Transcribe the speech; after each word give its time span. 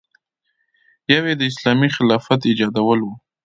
یو 1.13 1.23
یې 1.29 1.35
د 1.39 1.43
اسلامي 1.51 1.89
خلافت 1.97 2.39
ایجادول 2.45 2.99
و. 3.03 3.07